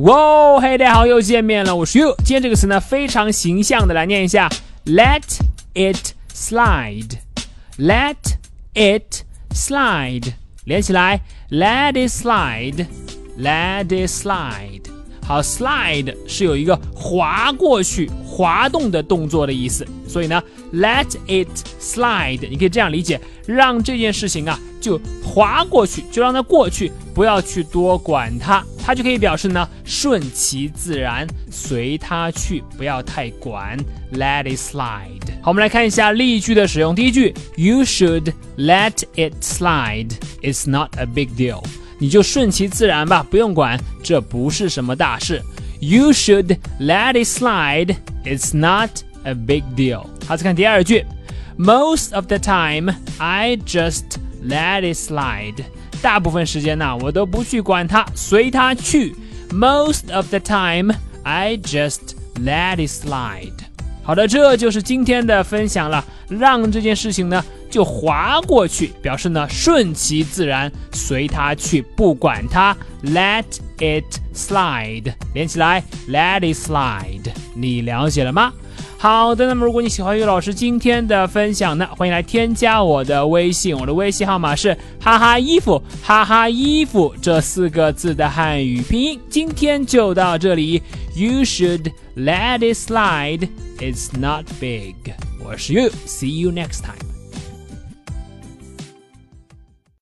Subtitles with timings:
[0.00, 2.14] 哇，嘿，大家好，又见面了，我是 You。
[2.24, 4.48] 今天这个词呢，非常形象的来念一下
[4.86, 5.20] ，Let
[5.74, 8.16] it slide，Let
[8.72, 10.32] it slide，
[10.64, 11.20] 连起来
[11.50, 14.84] ，Let it slide，Let it slide。
[15.26, 20.42] 好，slide 是有一个滑过去、滑动的动作的意思，所以呢
[20.72, 33.76] ，let it slide，你可以这样理解，让这件事情啊就滑过去，就让它过去，不要去多管它，它就可以表示呢顺其自然，随它去，不要太管
[34.14, 35.20] ，let it slide。
[35.42, 36.94] 好，我们来看一下例句的使用。
[36.94, 41.62] 第一句，You should let it slide，it's not a big deal。
[41.98, 45.42] 你就顺其自然吧，不用管，这不是什么大事。
[45.80, 47.94] You should let it slide.
[48.23, 48.89] It's not
[49.23, 50.05] a big deal.
[50.27, 51.05] 好，再看第二句，
[51.57, 55.63] Most of the time I just let it slide.
[56.01, 59.15] 大部分时间呢，我都不去管它，随它去。
[59.51, 60.93] Most of the time
[61.23, 63.53] I just let it slide.
[64.03, 67.43] 好的，这就是今天的分享了，让这件事情呢。
[67.72, 73.44] 就划过去，表示呢顺其自然，随它去，不管它，let
[73.78, 78.52] it slide，连起来，let it slide，你了解了吗？
[78.98, 89.20] 好的，那么如果你喜欢于老师今天的分享呢，欢迎来添加我的微信，我的微信号码是哈哈衣服，哈哈衣服这四个字的汉语拼音。
[89.28, 90.80] 今天就到这里
[91.16, 94.94] ，You should let it slide，it's not big。
[95.44, 97.11] 我是于，See you next time。